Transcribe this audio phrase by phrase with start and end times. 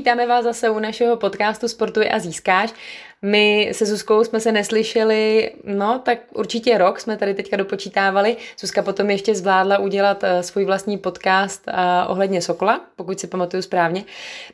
[0.00, 2.72] vítáme vás zase u našeho podcastu Sportuj a získáš.
[3.22, 8.36] My se Zuzkou jsme se neslyšeli, no tak určitě rok jsme tady teďka dopočítávali.
[8.60, 11.74] Zuzka potom ještě zvládla udělat uh, svůj vlastní podcast uh,
[12.10, 14.04] ohledně Sokola, pokud si pamatuju správně.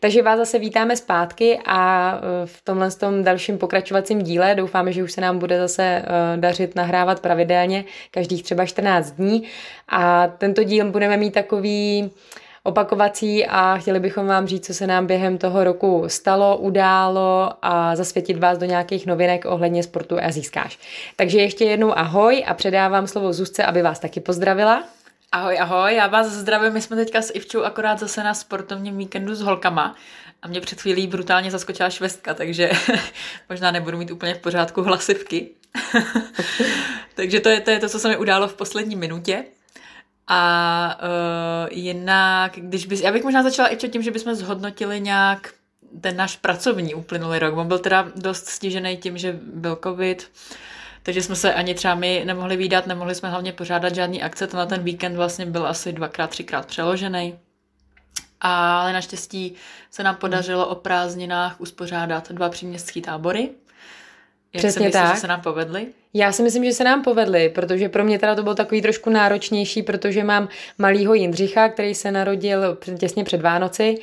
[0.01, 5.03] Takže vás zase vítáme zpátky a uh, v tomhle tom dalším pokračovacím díle doufáme, že
[5.03, 6.03] už se nám bude zase
[6.37, 9.43] dařit nahrávat pravidelně, každých třeba 14 dní.
[9.89, 12.11] A tento díl budeme mít takový
[12.67, 17.97] opakovací a chtěli bychom vám říct, co se nám během toho roku stalo, událo a
[17.97, 20.79] zasvětit vás do nějakých novinek ohledně sportu a získáš.
[21.17, 24.85] Takže ještě jednou ahoj a předávám slovo Zuzce, aby vás taky pozdravila.
[25.33, 29.35] Ahoj, ahoj, já vás zdravím, my jsme teďka s Ivčou akorát zase na sportovním víkendu
[29.35, 29.95] s holkama
[30.43, 32.71] a mě před chvílí brutálně zaskočila švestka, takže
[33.49, 35.49] možná nebudu mít úplně v pořádku hlasivky.
[37.15, 39.45] takže to je, to je to, co se mi událo v poslední minutě.
[40.29, 45.53] A uh, jinak, když bys, já bych možná začala i tím, že bychom zhodnotili nějak
[46.01, 47.57] ten náš pracovní uplynulý rok.
[47.57, 50.33] On byl teda dost stížený tím, že byl covid,
[51.03, 54.57] takže jsme se ani třeba my nemohli výdat, nemohli jsme hlavně pořádat žádný akce, to
[54.57, 57.39] na ten víkend vlastně byl asi dvakrát, třikrát přeložený.
[58.41, 59.55] Ale naštěstí
[59.91, 63.51] se nám podařilo o prázdninách uspořádat dva příměstské tábory.
[64.57, 65.15] Jak Přesně se myslíš, tak.
[65.15, 65.87] že se nám povedly?
[66.15, 69.11] Já si myslím, že se nám povedly, protože pro mě teda to bylo takový trošku
[69.11, 70.49] náročnější, protože mám
[70.79, 73.99] malýho Jindřicha, který se narodil těsně před Vánoci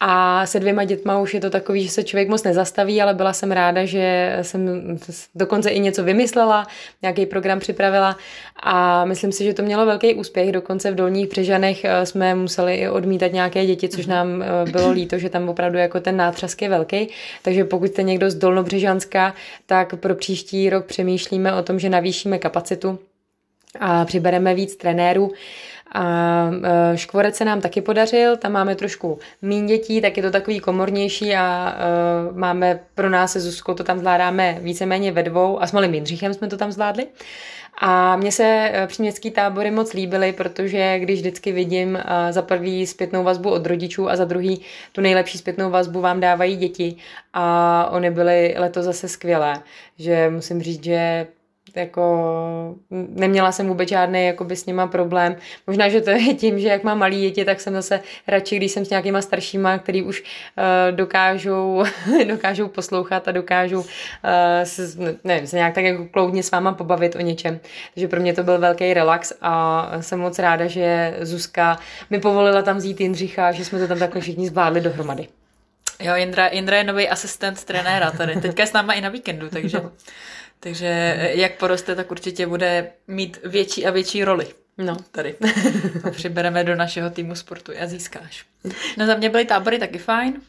[0.00, 3.32] a se dvěma dětma už je to takový, že se člověk moc nezastaví, ale byla
[3.32, 4.98] jsem ráda, že jsem
[5.34, 6.66] dokonce i něco vymyslela,
[7.02, 8.16] nějaký program připravila
[8.62, 10.52] a myslím si, že to mělo velký úspěch.
[10.52, 14.90] Dokonce v Dolních Břežanech eh, jsme museli i odmítat nějaké děti, což nám eh, bylo
[14.90, 17.08] líto, že tam opravdu jako ten nátřask je velký.
[17.42, 19.34] Takže pokud jste někdo z Dolnobřežanska,
[19.66, 22.98] tak pro příští rok přemýšlíme o tom, že navýšíme kapacitu
[23.80, 25.32] a přibereme víc trenérů.
[25.92, 26.50] A
[26.92, 30.60] e, škvorec se nám taky podařil, tam máme trošku mín dětí, tak je to takový
[30.60, 31.74] komornější a
[32.30, 35.94] uh, máme pro nás se Zuzkou to tam zvládáme víceméně ve dvou a s malým
[35.94, 37.06] Jindřichem jsme to tam zvládli.
[37.80, 41.98] A mně se e, příměstský tábory moc líbily, protože když vždycky vidím
[42.30, 44.60] za prvý zpětnou vazbu od rodičů a za druhý
[44.92, 46.96] tu nejlepší zpětnou vazbu vám dávají děti
[47.34, 49.60] a oni byly letos zase skvělé,
[49.98, 51.26] že musím říct, že
[51.78, 55.36] jako neměla jsem vůbec žádný jakoby s nima problém.
[55.66, 58.72] Možná, že to je tím, že jak mám malý děti, tak jsem zase radši, když
[58.72, 61.84] jsem s nějakýma staršíma, který už uh, dokážou,
[62.28, 63.86] dokážou poslouchat a dokážou uh,
[64.64, 64.82] se,
[65.24, 67.60] nevím, se nějak tak jako kloudně s váma pobavit o něčem.
[67.94, 71.78] Takže pro mě to byl velký relax a jsem moc ráda, že Zuzka
[72.10, 75.28] mi povolila tam vzít Jindřicha, že jsme to tam takhle všichni zvládli dohromady.
[76.00, 78.36] Jo, Jindra, Jindra je nový asistent trenéra tady.
[78.40, 79.80] Teďka je s náma i na víkendu, takže...
[79.80, 79.92] No.
[80.60, 80.86] Takže
[81.34, 84.46] jak poroste, tak určitě bude mít větší a větší roli.
[84.78, 84.96] No.
[85.12, 85.36] Tady.
[86.04, 88.44] A přibereme do našeho týmu sportu a získáš.
[88.96, 90.40] No za mě byly tábory taky fajn.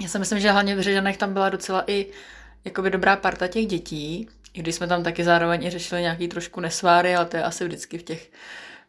[0.00, 2.06] Já si myslím, že hlavně v Řežanech tam byla docela i
[2.64, 6.60] jakoby dobrá parta těch dětí, i když jsme tam taky zároveň i řešili nějaký trošku
[6.60, 8.30] nesváry, ale to je asi vždycky v těch,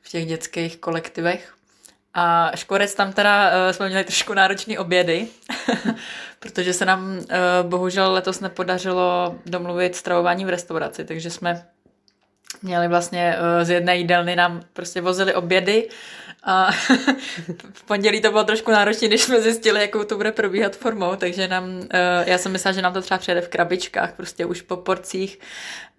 [0.02, 1.54] v těch dětských kolektivech.
[2.14, 5.28] A škorec tam teda uh, jsme měli trošku náročný obědy,
[6.42, 7.26] protože se nám uh,
[7.70, 11.68] bohužel letos nepodařilo domluvit stravování v restauraci, takže jsme
[12.62, 15.90] měli vlastně uh, z jedné jídelny nám prostě vozili obědy
[16.44, 16.72] a
[17.74, 21.48] v pondělí to bylo trošku náročné, když jsme zjistili, jakou to bude probíhat formou, takže
[21.48, 21.88] nám, uh,
[22.26, 25.40] já jsem myslela, že nám to třeba přijede v krabičkách, prostě už po porcích,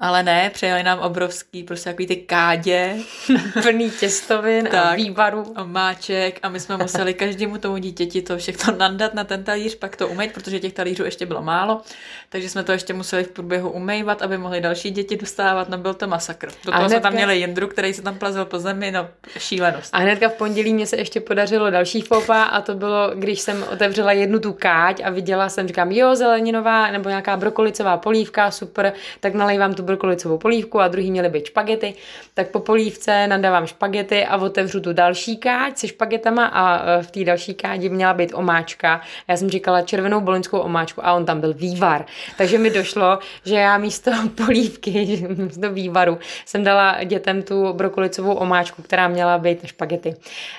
[0.00, 2.97] ale ne, přijeli nám obrovský, prostě takový ty kádě.
[3.62, 5.53] Plný těstovin tak, a vývaru.
[5.55, 9.75] A máček a my jsme museli každému tomu dítěti to všechno nandat na ten talíř,
[9.75, 11.83] pak to umýt, protože těch talířů ještě bylo málo,
[12.29, 15.94] takže jsme to ještě museli v průběhu umývat, aby mohli další děti dostávat, no byl
[15.94, 16.52] to masakr.
[16.65, 19.09] Do toho jsme tam měli Jindru, který se tam plazil po zemi, no
[19.39, 19.95] šílenost.
[19.95, 23.65] A hnedka v pondělí mě se ještě podařilo další fopa a to bylo, když jsem
[23.73, 28.93] otevřela jednu tu káť a viděla jsem, říkám, jo, zeleninová nebo nějaká brokolicová polívka, super,
[29.21, 31.94] tak nalej vám tu brokolicovou polívku a druhý měly být špagety,
[32.35, 37.11] tak po polívce nadávám špagety a otevřu tu další káť se špagetama a e, v
[37.11, 39.00] té další kádi měla být omáčka.
[39.29, 42.05] Já jsem říkala červenou bolinskou omáčku a on tam byl vývar.
[42.38, 44.11] Takže mi došlo, že já místo
[44.47, 50.15] polívky, místo vývaru, jsem dala dětem tu brokolicovou omáčku, která měla být na špagety.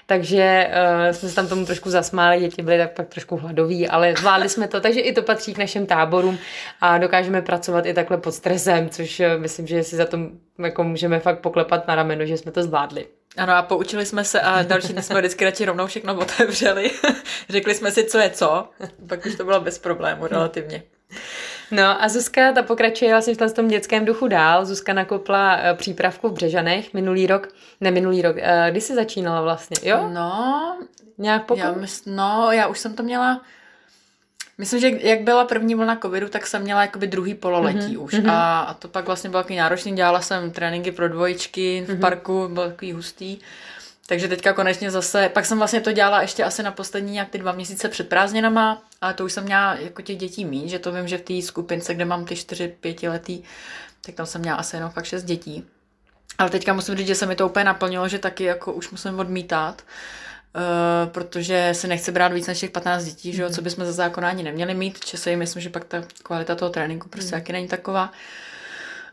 [0.06, 4.14] Takže uh, jsme se tam tomu trošku zasmáli, děti byly tak pak trošku hladoví, ale
[4.18, 6.38] zvládli jsme to, takže i to patří k našim táborům
[6.82, 10.18] a dokážeme pracovat i takhle pod stresem, což uh, myslím, že si za to
[10.64, 13.06] jako můžeme fakt poklepat na rameno, že jsme to zvládli.
[13.38, 16.92] Ano a poučili jsme se a další dny jsme vždycky radši rovnou všechno otevřeli.
[17.50, 18.70] Řekli jsme si, co je co.
[19.10, 20.84] Pak už to bylo bez problému relativně.
[21.72, 24.66] No a Zuzka, ta pokračuje vlastně v tom dětském duchu dál.
[24.66, 27.48] Zuzka nakopla eh, přípravku v Břežanech minulý rok,
[27.82, 30.10] ne minulý rok, eh, kdy jsi začínala vlastně, jo?
[30.14, 30.78] No,
[31.18, 31.60] Nějak pokud?
[31.60, 33.42] Já mysl, no, já už jsem to měla
[34.58, 38.04] Myslím, že jak byla první vlna covidu, tak jsem měla jakoby druhý pololetí mm-hmm.
[38.04, 38.14] už.
[38.14, 38.32] Mm-hmm.
[38.32, 39.96] A, a to pak vlastně bylo takový náročný.
[39.96, 42.00] Dělala jsem tréninky pro dvojičky v mm-hmm.
[42.00, 43.38] parku, byl takový hustý.
[44.08, 47.38] Takže teďka konečně zase, pak jsem vlastně to dělala ještě asi na poslední nějak ty
[47.38, 50.92] dva měsíce před prázdninama, ale to už jsem měla jako těch dětí mít, že to
[50.92, 53.44] vím, že v té skupince, kde mám ty čtyři, pětiletý,
[54.06, 55.66] tak tam jsem měla asi jenom fakt šest dětí.
[56.38, 59.20] Ale teďka musím říct, že se mi to úplně naplnilo, že taky jako už musím
[59.20, 63.64] odmítat, uh, protože si nechci brát víc než těch 15 dětí, že jo, co mhm.
[63.64, 67.36] bychom za zákona ani neměli mít, si myslím, že pak ta kvalita toho tréninku prostě
[67.36, 67.42] mm.
[67.42, 68.12] taky není taková.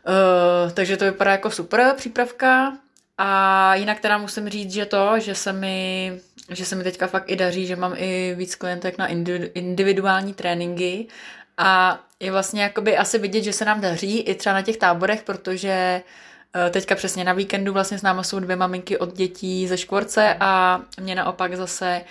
[0.07, 2.73] Uh, takže to vypadá jako super přípravka.
[3.23, 6.11] A jinak teda musím říct, že to, že se mi,
[6.49, 9.07] že se mi teďka fakt i daří, že mám i víc klientek na
[9.53, 11.07] individuální tréninky
[11.57, 15.23] a je vlastně jakoby asi vidět, že se nám daří i třeba na těch táborech,
[15.23, 16.01] protože
[16.55, 20.37] eh, teďka přesně na víkendu vlastně s náma jsou dvě maminky od dětí ze Škvorce
[20.39, 22.01] a mě naopak zase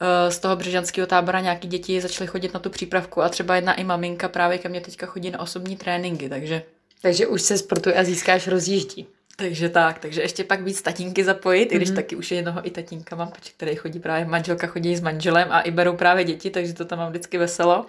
[0.00, 3.74] eh, z toho břežanského tábora nějaký děti začaly chodit na tu přípravku a třeba jedna
[3.74, 6.62] i maminka právě ke mně teďka chodí na osobní tréninky, takže...
[7.02, 9.06] Takže už se sportuje a získáš rozjíždí.
[9.36, 11.74] Takže tak, takže ještě pak víc tatínky zapojit, mm-hmm.
[11.74, 11.96] i když mhm.
[11.96, 15.70] taky už jednoho i tatínka mám, který chodí právě, manželka chodí s manželem a i
[15.70, 17.86] berou právě děti, takže to tam mám vždycky veselo.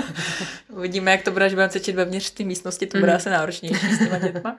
[0.68, 3.16] Uvidíme, jak to bude, až budeme cvičit vevnitř té místnosti, to bude mm-hmm.
[3.16, 4.56] asi náročnější s těma dětma.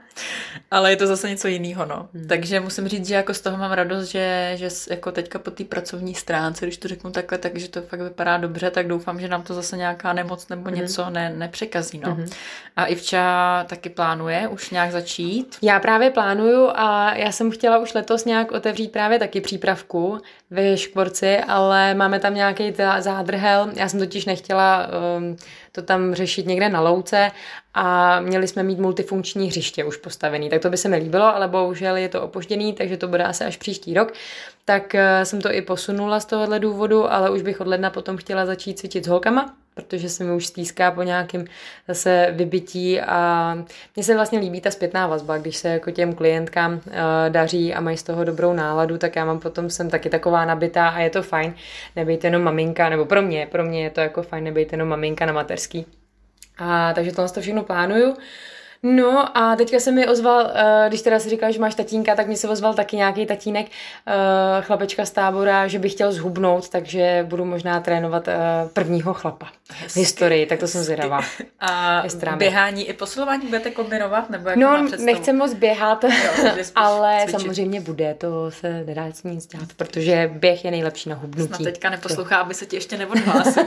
[0.71, 2.10] Ale je to zase něco jiného, no.
[2.15, 2.27] Mm-hmm.
[2.27, 5.63] Takže musím říct, že jako z toho mám radost, že, že jako teďka po té
[5.63, 9.44] pracovní stránce, když to řeknu takhle, takže to fakt vypadá dobře, tak doufám, že nám
[9.44, 10.75] to zase nějaká nemoc nebo mm-hmm.
[10.75, 12.15] něco ne, nepřekazí, no.
[12.15, 12.33] Mm-hmm.
[12.75, 15.57] A Ivča taky plánuje už nějak začít.
[15.62, 20.17] Já právě právě plánuju a já jsem chtěla už letos nějak otevřít právě taky přípravku
[20.50, 23.69] ve Škvorci, ale máme tam nějaký zádrhel.
[23.75, 25.38] Já jsem totiž nechtěla um,
[25.71, 27.31] to tam řešit někde na louce
[27.73, 30.50] a měli jsme mít multifunkční hřiště už postavený.
[30.50, 33.44] Tak to by se mi líbilo, ale bohužel je to opožděný, takže to bude asi
[33.44, 34.13] až příští rok.
[34.65, 38.17] Tak uh, jsem to i posunula z tohohle důvodu, ale už bych od ledna potom
[38.17, 41.46] chtěla začít cvičit s holkama, protože se mi už stýská po nějakém
[41.88, 43.54] zase vybití a
[43.96, 46.81] mně se vlastně líbí ta zpětná vazba, když se jako těm klientkám uh,
[47.30, 50.88] daří a mají z toho dobrou náladu, tak já mám potom jsem taky taková nabitá
[50.90, 51.54] a je to fajn
[51.96, 55.25] nebejt jenom maminka, nebo pro mě, pro mě je to jako fajn nebejt jenom maminka
[55.25, 55.86] na mateřský.
[56.58, 58.16] A takže tohle to všechno plánuju.
[58.83, 60.51] No a teďka se mi ozval, uh,
[60.88, 64.65] když teda si říkal, že máš tatínka, tak mi se ozval taky nějaký tatínek, uh,
[64.65, 68.33] chlapečka z tábora, že by chtěl zhubnout, takže budu možná trénovat uh,
[68.74, 70.00] prvního chlapa Hezky.
[70.00, 71.21] v historii, tak to jsem zvědavá.
[71.59, 72.03] A
[72.35, 74.30] běhání i posilování budete kombinovat?
[74.30, 76.09] Nebo jak no, nechci moc běhat, jo,
[76.75, 77.41] ale cvičit.
[77.41, 81.53] samozřejmě bude, to se nedá nic dělat, protože běh je nejlepší na hubnutí.
[81.53, 83.63] Snad teďka neposlouchá, aby se ti ještě neodhlásil.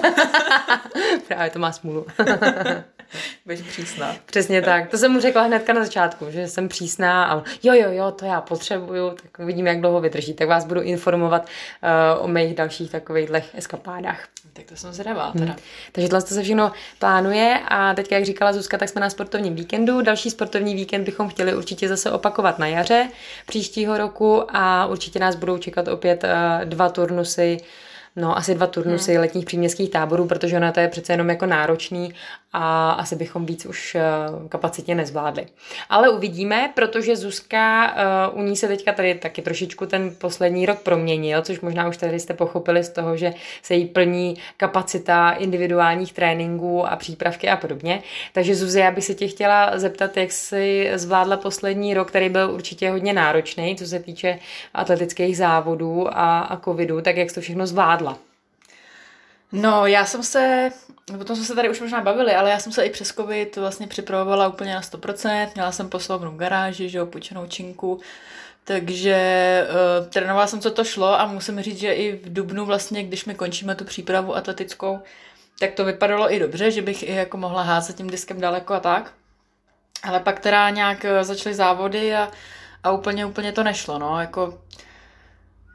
[1.28, 2.06] Právě to má smůlu.
[3.44, 4.16] Budeš přísná.
[4.26, 4.90] Přesně tak.
[4.90, 8.24] To jsem mu řekla hnedka na začátku, že jsem přísná a jo, jo, jo, to
[8.24, 10.34] já potřebuju, tak uvidím, jak dlouho vydrží.
[10.34, 11.46] Tak vás budu informovat
[12.16, 14.28] uh, o mých dalších takových eskapádách.
[14.52, 15.44] Tak to jsem zvědavá teda.
[15.44, 15.56] Hmm.
[15.92, 20.02] Takže tohle se všechno plánuje a teď, jak říkala Zuzka, tak jsme na sportovním víkendu.
[20.02, 23.08] Další sportovní víkend bychom chtěli určitě zase opakovat na jaře
[23.46, 27.58] příštího roku a určitě nás budou čekat opět uh, dva turnusy
[28.18, 29.20] No, asi dva turnusy hmm.
[29.20, 32.14] letních příměstských táborů, protože ona to je přece jenom jako náročný
[32.52, 34.02] a asi bychom víc už eh,
[34.48, 35.46] kapacitně nezvládli.
[35.88, 40.80] Ale uvidíme, protože Zuzka, eh, u ní se teďka tady taky trošičku ten poslední rok
[40.82, 46.12] proměnil, což možná už tady jste pochopili z toho, že se jí plní kapacita individuálních
[46.12, 48.02] tréninků a přípravky a podobně.
[48.32, 52.50] Takže Zuzi, já bych se tě chtěla zeptat, jak jsi zvládla poslední rok, který byl
[52.50, 54.38] určitě hodně náročný, co se týče
[54.74, 58.25] atletických závodů a, a covidu, tak jak jsi to všechno zvládla?
[59.52, 60.70] No, já jsem se,
[61.20, 63.56] o tom jsme se tady už možná bavili, ale já jsem se i přes covid
[63.56, 68.00] vlastně připravovala úplně na 100%, měla jsem poslovnou garáži, že jo, půjčenou činku,
[68.64, 73.04] takže uh, trénovala jsem, co to šlo a musím říct, že i v Dubnu vlastně,
[73.04, 74.98] když mi končíme tu přípravu atletickou,
[75.60, 78.80] tak to vypadalo i dobře, že bych i jako mohla házet tím diskem daleko a
[78.80, 79.12] tak.
[80.02, 82.30] Ale pak teda nějak eh, začaly závody a,
[82.82, 84.58] a úplně, úplně to nešlo, no, jako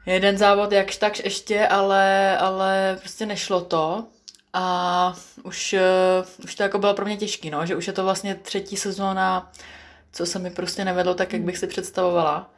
[0.06, 4.04] jeden závod jakž takž ještě, ale, ale prostě nešlo to.
[4.52, 8.04] A už, uh, už to jako bylo pro mě těžký, no, že už je to
[8.04, 9.52] vlastně třetí sezóna,
[10.12, 12.50] co se mi prostě nevedlo tak, jak bych si představovala.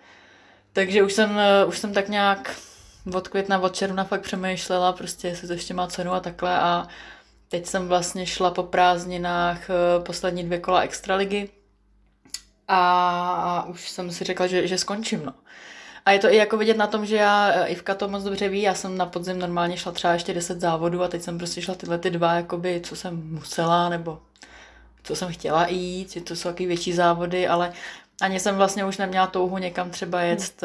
[0.72, 2.56] Takže už jsem, uh, už jsem tak nějak
[3.14, 6.88] od května, od června fakt přemýšlela, prostě jestli to ještě má cenu a takhle a
[7.48, 11.48] teď jsem vlastně šla po prázdninách uh, poslední dvě kola extraligy
[12.68, 15.34] a už jsem si řekla, že, že skončím, no.
[16.06, 18.48] A je to i jako vidět na tom, že já, eh, Ivka to moc dobře
[18.48, 21.62] ví, já jsem na podzim normálně šla třeba ještě 10 závodů a teď jsem prostě
[21.62, 24.18] šla tyhle ty dva, jakoby, co jsem musela, nebo
[25.02, 27.72] co jsem chtěla jít, že to jsou taky větší závody, ale
[28.20, 30.62] ani jsem vlastně už neměla touhu někam třeba jet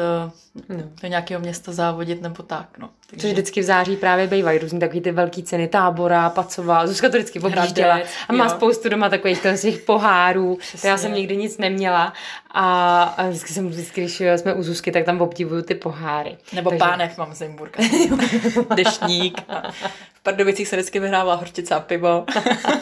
[0.68, 0.76] no.
[1.02, 2.90] do nějakého města závodit nebo tak, no.
[3.06, 3.22] Takže...
[3.22, 7.16] Což vždycky v září právě bývají různý takový ty velký ceny, tábora, pacová, Zuzka to
[7.16, 8.50] vždycky objížděla a má jo.
[8.50, 10.90] spoustu doma takových těch pohárů, Přesně.
[10.90, 12.12] já jsem nikdy nic neměla
[12.52, 16.38] a, a vždycky jsem, vždycky, když jsme u Zuzky, tak tam obdivuju ty poháry.
[16.52, 16.78] Nebo Takže...
[16.78, 17.82] pánev mám Zimburka.
[18.74, 19.40] Deštník.
[20.14, 22.26] v Pardubicích se vždycky vyhrávala horčice a pivo.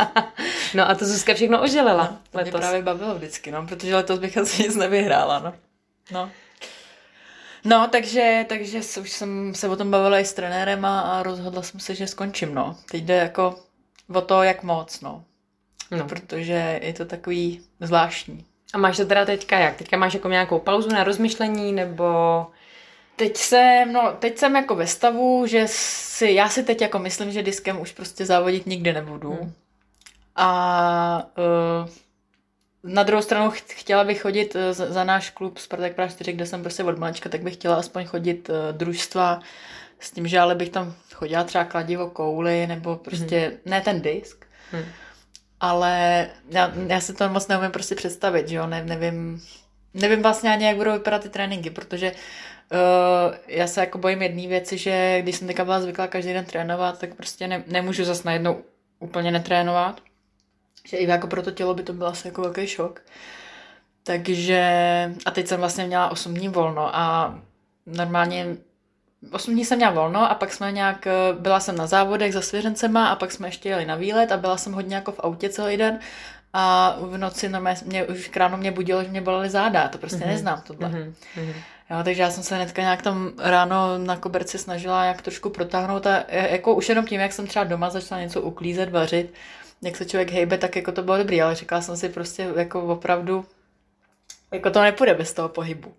[0.74, 2.52] no a to Zuzka všechno oželela no, to letos.
[2.52, 5.54] mě právě bavilo vždycky, no, protože letos bych asi nic nevyhrála, no.
[6.10, 6.30] No.
[7.64, 11.62] No, takže, takže už jsem se o tom bavila i s trenérem a, a rozhodla
[11.62, 12.76] jsem se, že skončím, no.
[12.90, 13.60] Teď jde jako
[14.14, 15.24] o to, jak moc, no.
[15.90, 16.04] no.
[16.04, 18.44] Protože je to takový zvláštní.
[18.74, 19.76] A máš to teda teďka jak?
[19.76, 22.46] Teďka máš jako nějakou pauzu na rozmyšlení, nebo...
[23.16, 27.32] Teď jsem, no, teď jsem jako ve stavu, že si, já si teď jako myslím,
[27.32, 29.30] že diskem už prostě závodit nikdy nebudu.
[29.30, 29.52] Hmm.
[30.36, 31.88] A uh,
[32.82, 36.46] na druhou stranu chtěla bych chodit eh, za, za náš klub Spartak Praha 4, kde
[36.46, 39.40] jsem prostě od malička, tak bych chtěla aspoň chodit uh, družstva
[40.00, 43.58] s tím, že ale bych tam chodila třeba kladivo kouli, nebo prostě, hmm.
[43.64, 44.84] ne ten disk, hmm.
[45.60, 49.42] Ale já, já si to moc neumím prostě představit, že jo, ne, nevím,
[49.94, 54.46] nevím vlastně ani, jak budou vypadat ty tréninky, protože uh, já se jako bojím jedné
[54.46, 58.22] věci, že když jsem teďka byla zvyklá každý den trénovat, tak prostě ne, nemůžu zase
[58.24, 58.62] najednou
[59.00, 60.00] úplně netrénovat
[60.88, 63.02] že i jako pro to tělo by to byl asi jako velký šok.
[64.02, 64.62] Takže
[65.26, 67.38] a teď jsem vlastně měla 8 dní volno a
[67.86, 68.56] normálně
[69.32, 71.08] 8 dní jsem měla volno a pak jsme nějak,
[71.38, 74.56] byla jsem na závodech za svěřencema a pak jsme ještě jeli na výlet a byla
[74.56, 75.98] jsem hodně jako v autě celý den
[76.52, 80.18] a v noci normálně mě, už kráno mě budilo, že mě bolely záda, to prostě
[80.18, 80.26] mm-hmm.
[80.26, 80.88] neznám tohle.
[80.88, 81.12] Mm-hmm.
[81.90, 86.06] Jo, takže já jsem se hnedka nějak tam ráno na koberci snažila jak trošku protáhnout
[86.06, 89.34] a jako už jenom tím, jak jsem třeba doma začala něco uklízet, vařit,
[89.82, 92.82] jak se člověk hejbe, tak jako to bylo dobrý, ale říkala jsem si prostě jako
[92.82, 93.44] opravdu,
[94.52, 95.94] jako to nepůjde bez toho pohybu.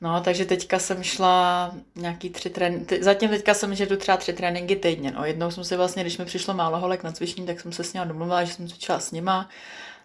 [0.00, 4.32] No, takže teďka jsem šla nějaký tři tréninky, zatím teďka jsem, že jdu třeba tři
[4.32, 5.24] tréninky týdně, no.
[5.24, 7.92] Jednou jsem si vlastně, když mi přišlo málo holek na cvičení, tak jsem se s
[7.92, 9.48] nimi domluvila, že jsem cvičila s nima,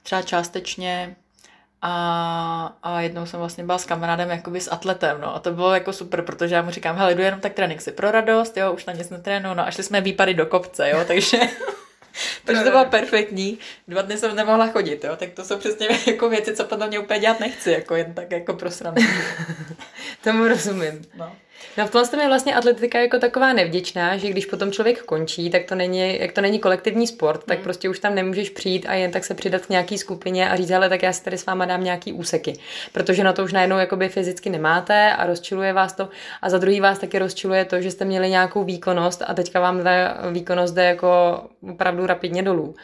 [0.03, 1.15] třeba částečně,
[1.81, 5.35] a, a jednou jsem vlastně byla s kamarádem jakoby s atletem, no.
[5.35, 7.91] A to bylo jako super, protože já mu říkám, hele, jdu jenom tak trénink si
[7.91, 10.99] pro radost, jo, už na nic netrénu, no a šli jsme výpady do kopce, jo,
[11.07, 11.37] takže
[12.45, 13.59] takže to bylo perfektní.
[13.87, 15.15] Dva dny jsem nemohla chodit, jo?
[15.15, 18.31] tak to jsou přesně jako věci, co podle mě úplně dělat nechci, jako jen tak
[18.31, 19.01] jako pro srandu.
[20.23, 21.05] Tomu rozumím.
[21.15, 21.35] No.
[21.77, 25.65] No v tomhle je vlastně atletika jako taková nevděčná, že když potom člověk končí, tak
[25.65, 27.63] to není, jak to není kolektivní sport, tak mm.
[27.63, 30.71] prostě už tam nemůžeš přijít a jen tak se přidat k nějaký skupině a říct,
[30.71, 32.53] ale tak já si tady s váma dám nějaký úseky,
[32.91, 36.09] protože na to už najednou jakoby fyzicky nemáte a rozčiluje vás to
[36.41, 39.83] a za druhý vás taky rozčiluje to, že jste měli nějakou výkonnost a teďka vám
[39.83, 42.75] ta výkonnost jde jako opravdu rapidně dolů.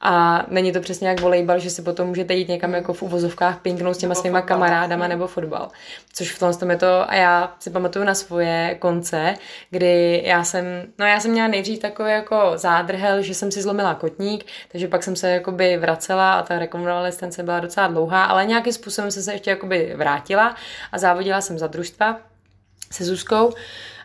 [0.00, 3.60] A není to přesně jak volejbal, že si potom můžete jít někam jako v uvozovkách
[3.60, 4.58] pinknout s těma svýma fotbal.
[4.58, 5.08] kamarádama no.
[5.08, 5.68] nebo fotbal.
[6.12, 9.34] Což v tom tom je to, a já si pamatuju na svoje konce,
[9.70, 10.64] kdy já jsem,
[10.98, 15.02] no já jsem měla nejdřív takový jako zádrhel, že jsem si zlomila kotník, takže pak
[15.02, 19.32] jsem se jakoby vracela a ta rekonvalescence byla docela dlouhá, ale nějakým způsobem jsem se
[19.32, 20.56] ještě jakoby vrátila
[20.92, 22.20] a závodila jsem za družstva
[22.92, 23.52] se Zuzkou.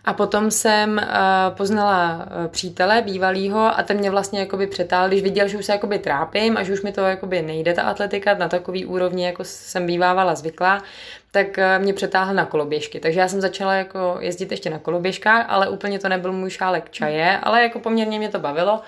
[0.05, 5.21] A potom jsem uh, poznala uh, přítele bývalýho a ten mě vlastně jakoby přetáhl, když
[5.21, 8.33] viděl, že už se jakoby trápím a že už mi to jakoby nejde ta atletika
[8.33, 10.83] na takový úrovni, jako jsem bývávala zvyklá,
[11.31, 12.99] tak uh, mě přetáhl na koloběžky.
[12.99, 16.89] Takže já jsem začala jako jezdit ještě na koloběžkách, ale úplně to nebyl můj šálek
[16.91, 18.81] čaje, ale jako poměrně mě to bavilo.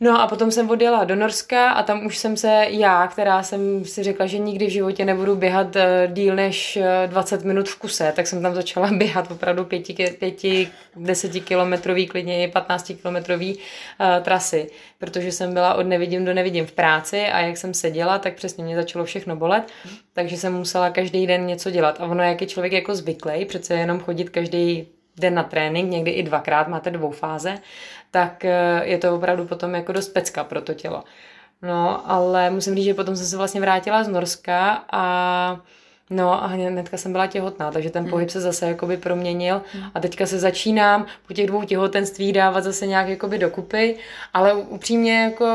[0.00, 3.84] No a potom jsem odjela do Norska a tam už jsem se já, která jsem
[3.84, 7.78] si řekla, že nikdy v životě nebudu běhat eh, díl než 20 eh, minut v
[7.78, 9.86] kuse, tak jsem tam začala běhat opravdu 5,
[10.18, 10.42] 5
[10.96, 16.72] 10 kilometrový, klidně 15 kilometrový uh, trasy, protože jsem byla od nevidím do nevidím v
[16.72, 19.64] práci a jak jsem seděla, tak přesně mě začalo všechno bolet,
[20.12, 21.96] takže jsem musela každý den něco dělat.
[22.00, 24.88] A ono, jak je člověk jako zvyklý, přece jenom chodit každý
[25.20, 27.58] den na trénink, někdy i dvakrát, máte dvou fáze,
[28.10, 31.04] tak eh, je to opravdu potom jako dost pecka pro to tělo.
[31.62, 35.60] No, ale musím říct, že potom jsem se vlastně vrátila z Norska a
[36.10, 38.10] No a hnedka jsem byla těhotná, takže ten hmm.
[38.10, 39.84] pohyb se zase jakoby proměnil hmm.
[39.94, 43.96] a teďka se začínám po těch dvou těhotenství dávat zase nějak jakoby dokupy,
[44.34, 45.46] ale upřímně jako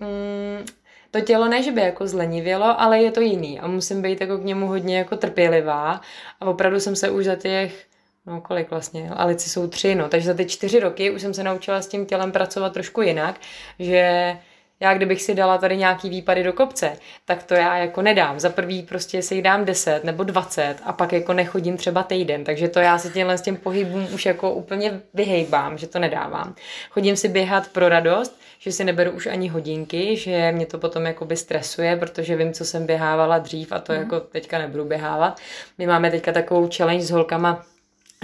[0.00, 0.66] mm,
[1.10, 4.38] to tělo ne, že by jako zlenivělo, ale je to jiný a musím být jako
[4.38, 6.00] k němu hodně jako trpělivá
[6.40, 7.89] a opravdu jsem se už za těch
[8.30, 11.42] no kolik vlastně, Alici jsou tři, no, takže za ty čtyři roky už jsem se
[11.42, 13.40] naučila s tím tělem pracovat trošku jinak,
[13.78, 14.36] že
[14.82, 18.40] Já kdybych si dala tady nějaký výpady do kopce, tak to já jako nedám.
[18.40, 22.68] Za prvý prostě si dám 10 nebo 20 a pak jako nechodím třeba týden, takže
[22.68, 26.54] to já si těmhle s těm pohybům už jako úplně vyhejbám, že to nedávám.
[26.90, 31.06] Chodím si běhat pro radost, že si neberu už ani hodinky, že mě to potom
[31.06, 33.98] jakoby stresuje, protože vím, co jsem běhávala dřív a to mm.
[33.98, 35.40] jako teďka nebudu běhávat.
[35.78, 37.64] My máme teďka takovou challenge s holkama,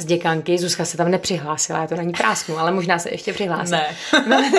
[0.01, 3.33] z děkanky, Zuzka se tam nepřihlásila, já to na ní prásnu, ale možná se ještě
[3.33, 3.71] přihlásí.
[3.71, 3.97] Ne.
[4.29, 4.51] Máme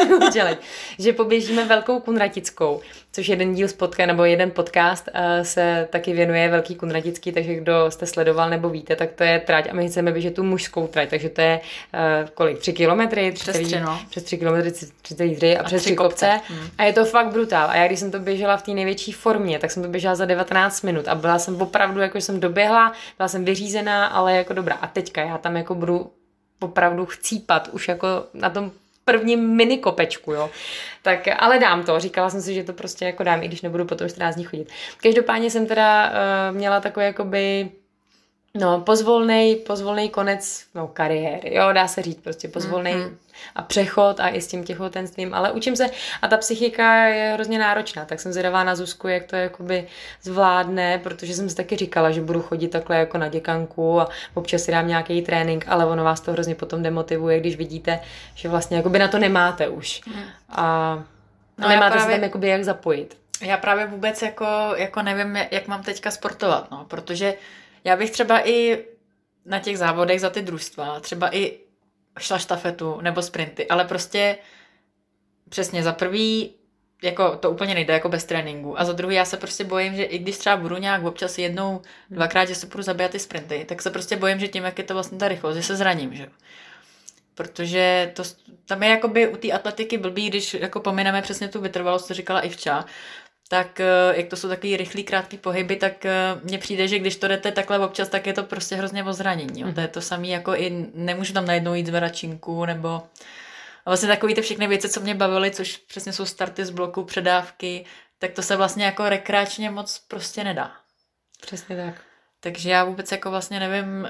[1.00, 6.50] že poběžíme velkou kunratickou, což jeden díl spotka, nebo jeden podcast uh, se taky věnuje
[6.50, 10.12] velký kunratický, takže kdo jste sledoval nebo víte, tak to je trať a my chceme
[10.12, 11.60] běžet tu mužskou trať, takže to je
[11.94, 13.32] uh, kolik, tři kilometry?
[13.32, 14.00] Přes tři, no.
[14.10, 16.25] Přes tři kilometry, tři a, a přes tři kopce.
[16.25, 16.53] kopce.
[16.53, 16.70] Hmm.
[16.77, 17.70] A je to fakt brutál.
[17.70, 20.25] A já když jsem to běžela v té největší formě, tak jsem to běžela za
[20.25, 24.75] 19 minut a byla jsem opravdu, jako jsem doběhla, byla jsem vyřízená, ale jako dobrá.
[24.75, 26.12] A teďka já tam jako budu
[26.60, 28.72] opravdu chcípat už jako na tom
[29.06, 30.50] prvním mini kopečku, jo.
[31.02, 33.86] Tak, ale dám to, říkala jsem si, že to prostě jako dám, i když nebudu
[33.86, 34.70] potom 14 dní chodit.
[35.04, 37.70] Každopádně jsem teda uh, měla takový jakoby
[38.60, 43.16] No, pozvolnej, pozvolnej konec no, kariéry, jo, dá se říct prostě pozvolnej mm-hmm.
[43.56, 45.86] a přechod a i s tím těhotenstvím, ale učím se
[46.22, 49.88] a ta psychika je hrozně náročná, tak jsem zvědavá na Zuzku, jak to jakoby
[50.22, 54.62] zvládne, protože jsem si taky říkala, že budu chodit takhle jako na děkanku a občas
[54.62, 58.00] si dám nějaký trénink, ale ono vás to hrozně potom demotivuje, když vidíte,
[58.36, 60.24] že vlastně jakoby na to nemáte už mm.
[60.50, 60.96] a
[61.58, 62.14] no, nemáte právě...
[62.14, 63.18] se tam jakoby jak zapojit.
[63.42, 64.46] Já právě vůbec jako,
[64.76, 67.34] jako nevím, jak mám teďka sportovat, no, protože
[67.88, 68.86] já bych třeba i
[69.46, 71.60] na těch závodech za ty družstva, třeba i
[72.20, 74.38] šla štafetu nebo sprinty, ale prostě
[75.50, 76.53] přesně za prvý
[77.03, 78.79] jako to úplně nejde jako bez tréninku.
[78.79, 81.82] A za druhý já se prostě bojím, že i když třeba budu nějak občas jednou,
[82.10, 84.84] dvakrát, že se budu zabíjat ty sprinty, tak se prostě bojím, že tím, jak je
[84.84, 86.29] to vlastně ta rychlost, že se zraním, že
[87.36, 88.24] Protože to,
[88.65, 92.41] tam je jakoby u té atletiky blbý, když jako pomineme přesně tu vytrvalost, co říkala
[92.41, 92.86] Ivča,
[93.48, 96.13] tak eh, jak to jsou takový rychlý, krátký pohyby, tak eh,
[96.44, 99.62] mně přijde, že když to jdete takhle občas, tak je to prostě hrozně o zranění.
[99.62, 99.74] Jo.
[99.74, 103.04] To je to samé, jako i nemůžu tam najednou jít zveračinku, nebo
[103.88, 107.04] a vlastně takový ty všechny věci, co mě bavily, což přesně jsou starty z bloku,
[107.04, 107.86] předávky,
[108.20, 110.72] tak to se vlastně jako rekreačně moc prostě nedá.
[111.42, 112.01] Přesně tak.
[112.39, 114.08] Takže já vůbec jako vlastně nevím,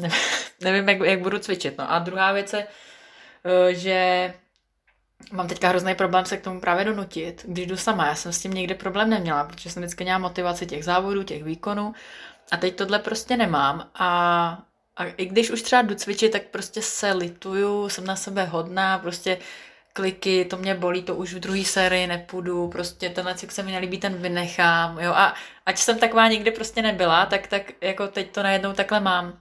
[0.00, 0.10] uh,
[0.60, 1.78] nevím, jak, jak budu cvičit.
[1.78, 4.34] No a druhá věc je, uh, že
[5.32, 8.06] mám teďka hrozný problém se k tomu právě donutit, když jdu sama.
[8.06, 11.44] Já jsem s tím nikdy problém neměla, protože jsem vždycky měla motivaci těch závodů, těch
[11.44, 11.94] výkonů
[12.50, 14.08] a teď tohle prostě nemám a,
[14.96, 18.98] a i když už třeba jdu cvičit, tak prostě se lituju, jsem na sebe hodná,
[18.98, 19.38] prostě
[19.92, 23.72] kliky, to mě bolí, to už v druhé sérii nepůjdu, prostě tenhle cvik se mi
[23.72, 25.34] nelíbí, ten vynechám, jo, a
[25.66, 29.38] ať jsem taková nikdy prostě nebyla, tak, tak jako teď to najednou takhle mám.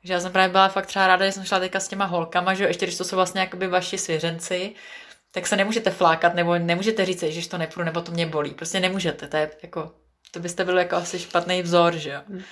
[0.00, 2.54] Takže já jsem právě byla fakt třeba ráda, že jsem šla teďka s těma holkama,
[2.54, 4.74] že jo, ještě když to jsou vlastně jakoby vaši svěřenci,
[5.34, 8.50] tak se nemůžete flákat, nebo nemůžete říct, že to nepůjdu, nebo to mě bolí.
[8.50, 9.92] Prostě nemůžete, to je jako,
[10.30, 12.20] to byste byl jako asi špatný vzor, že jo.
[12.28, 12.42] Hmm.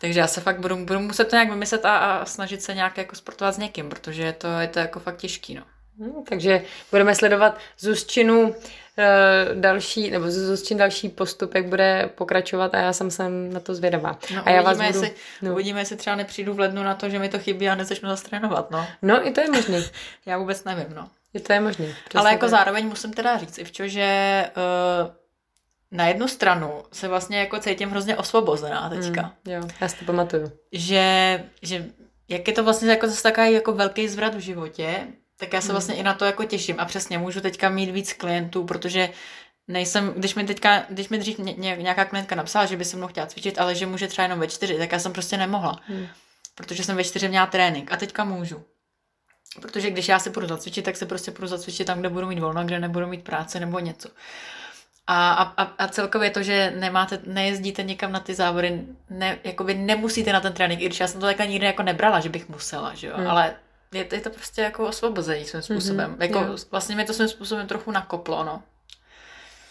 [0.00, 2.98] Takže já se fakt budu, budu muset to nějak vymyslet a, a snažit se nějak
[2.98, 5.62] jako sportovat s někým, protože je to, je to jako fakt těžký, no.
[5.98, 8.54] Hmm, takže budeme sledovat Zuzčinu
[8.98, 13.74] e, další, nebo Zuzčin další postup, jak bude pokračovat a já jsem sem na to
[13.74, 14.18] zvědavá.
[14.34, 14.88] No, a já vás budu...
[14.88, 15.52] jestli, no.
[15.52, 18.24] uvidíme, jestli třeba nepřijdu v lednu na to, že mi to chybí a nezačnu zase
[18.24, 18.86] trénovat, no.
[19.02, 19.84] No, i to je možný.
[20.26, 21.08] já vůbec nevím, no.
[21.34, 21.94] Je to je možný.
[22.14, 22.50] Ale jako tak.
[22.50, 25.10] zároveň musím teda říct, Ivčo, že uh,
[25.90, 29.22] na jednu stranu se vlastně jako cítím hrozně osvobozená teďka.
[29.22, 30.52] Mm, jo, já si to pamatuju.
[30.72, 31.86] Že, že
[32.28, 35.68] jak je to vlastně jako zase takový jako velký zvrat v životě, tak já se
[35.68, 35.72] mm.
[35.72, 39.10] vlastně i na to jako těším a přesně můžu teďka mít víc klientů, protože
[39.68, 43.06] nejsem, když mi teďka, když mi dřív ně, nějaká klientka napsala, že by se mnou
[43.06, 45.80] chtěla cvičit, ale že může třeba jenom ve čtyři, tak já jsem prostě nemohla.
[45.88, 46.06] Mm.
[46.54, 48.64] Protože jsem ve čtyři měla trénink a teďka můžu.
[49.60, 52.38] Protože když já se budu zacvičit, tak se prostě budu zacvičit tam, kde budu mít
[52.38, 54.08] volno, kde nebudu mít práce nebo něco.
[55.06, 60.32] A, a, a celkově to, že nemáte, nejezdíte někam na ty závody, ne, jakoby nemusíte
[60.32, 62.94] na ten trénink, i když já jsem to takhle nikdy jako nebrala, že bych musela,
[62.94, 63.30] že jo, hmm.
[63.30, 63.54] ale
[63.92, 66.14] je, je to prostě jako osvobození svým způsobem.
[66.14, 66.56] Mm-hmm, jako jo.
[66.70, 68.62] vlastně mi to svým způsobem trochu nakoplo, no.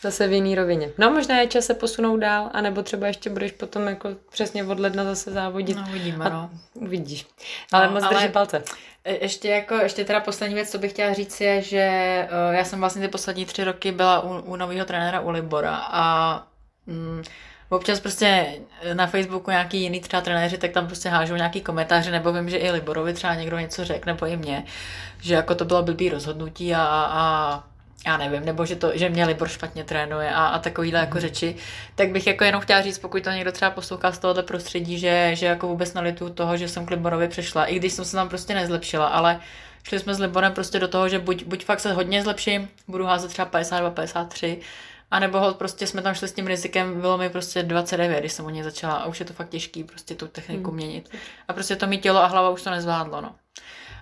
[0.01, 0.89] Zase v jiný rovině.
[0.97, 4.79] No možná je čas se posunout dál, anebo třeba ještě budeš potom jako přesně od
[4.79, 5.77] ledna zase závodit.
[5.77, 6.49] No uvidíme, no.
[6.73, 7.27] Uvidíš.
[7.71, 8.63] Ale no, moc drží palce.
[9.03, 12.63] E, ještě jako, ještě teda poslední věc, co bych chtěla říct, je, že uh, já
[12.63, 16.43] jsem vlastně ty poslední tři roky byla u, u nového trenéra u Libora a
[16.87, 17.23] mm,
[17.69, 18.47] občas prostě
[18.93, 22.57] na Facebooku nějaký jiný třeba trenéři, tak tam prostě hážou nějaký komentáře, nebo vím, že
[22.57, 24.63] i Liborovi třeba někdo něco řekne, nebo i mě,
[25.21, 27.63] že jako to bylo blbý rozhodnutí a, a
[28.05, 31.21] já nevím, nebo že, to, že mě Libor špatně trénuje a, a takovýhle jako mhm.
[31.21, 31.55] řeči,
[31.95, 35.31] tak bych jako jenom chtěla říct, pokud to někdo třeba poslouchá z tohoto prostředí, že,
[35.33, 38.29] že jako vůbec nalitu toho, že jsem k Liborovi přešla, i když jsem se tam
[38.29, 39.39] prostě nezlepšila, ale
[39.83, 43.05] šli jsme s Liborem prostě do toho, že buď, buď fakt se hodně zlepším, budu
[43.05, 44.59] házet třeba 52, 53,
[45.11, 48.33] a nebo ho prostě jsme tam šli s tím rizikem, bylo mi prostě 29, když
[48.33, 50.75] jsem o něj začala a už je to fakt těžký prostě tu techniku hmm.
[50.75, 51.09] měnit.
[51.47, 53.35] A prostě to mi tělo a hlava už to nezvládlo, no.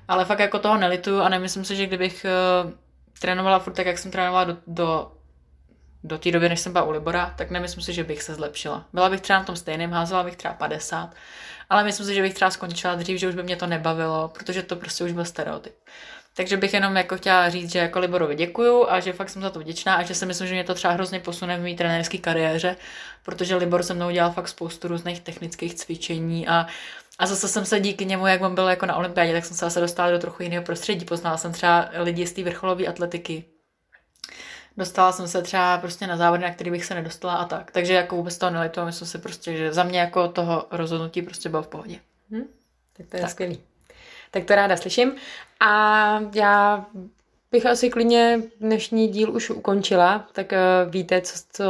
[0.07, 2.25] Ale fakt jako toho nelituju a nemyslím si, že kdybych
[2.65, 2.71] uh,
[3.19, 5.11] trénovala furt tak, jak jsem trénovala do, do,
[6.03, 8.85] do té doby, než jsem byla u Libora, tak nemyslím si, že bych se zlepšila.
[8.93, 11.15] Byla bych třeba na tom stejném, házela bych třeba 50,
[11.69, 14.63] ale myslím si, že bych třeba skončila dřív, že už by mě to nebavilo, protože
[14.63, 15.75] to prostě už byl stereotyp.
[16.35, 19.49] Takže bych jenom jako chtěla říct, že jako Liborovi děkuju a že fakt jsem za
[19.49, 22.17] to vděčná a že si myslím, že mě to třeba hrozně posune v mý trenérské
[22.17, 22.75] kariéře,
[23.23, 26.67] protože Libor se mnou dělal fakt spoustu různých technických cvičení a
[27.19, 29.65] a zase jsem se díky němu, jak on byl jako na olympiádě, tak jsem se
[29.65, 31.05] zase dostala do trochu jiného prostředí.
[31.05, 33.45] Poznala jsem třeba lidi z té vrcholové atletiky.
[34.77, 37.71] Dostala jsem se třeba prostě na závody, na který bych se nedostala a tak.
[37.71, 41.49] Takže jako vůbec toho nelituju, myslím si prostě, že za mě jako toho rozhodnutí prostě
[41.49, 41.99] bylo v pohodě.
[42.31, 42.47] Hm?
[42.97, 43.31] Tak to je tak.
[43.31, 43.61] skvělý.
[44.31, 45.15] Tak to ráda slyším.
[45.59, 46.85] A já
[47.51, 51.65] bych asi klidně dnešní díl už ukončila, tak uh, víte, co, co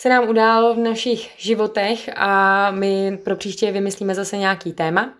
[0.00, 5.14] se nám událo v našich životech a my pro příště vymyslíme zase nějaký téma.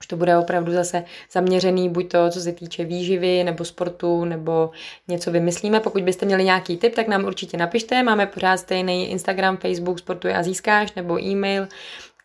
[0.00, 4.70] Už to bude opravdu zase zaměřený buď to, co se týče výživy nebo sportu, nebo
[5.08, 5.80] něco vymyslíme.
[5.80, 8.02] Pokud byste měli nějaký tip, tak nám určitě napište.
[8.02, 11.68] Máme pořád stejný Instagram, Facebook, Sportuje a získáš, nebo e-mail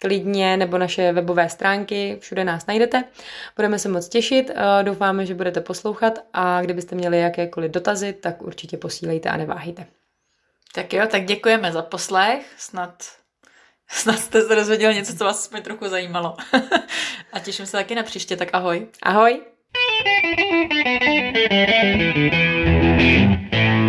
[0.01, 3.03] klidně, nebo naše webové stránky, všude nás najdete.
[3.55, 8.41] Budeme se moc těšit, eh, doufáme, že budete poslouchat a kdybyste měli jakékoliv dotazy, tak
[8.41, 9.85] určitě posílejte a neváhejte.
[10.75, 13.03] Tak jo, tak děkujeme za poslech, snad,
[13.89, 16.37] snad jste se dozvěděli něco, co vás aspoň trochu zajímalo.
[17.33, 18.87] a těším se taky na příště, tak ahoj.
[19.03, 19.41] Ahoj.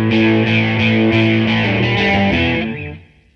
[0.09, 1.16] Thank you.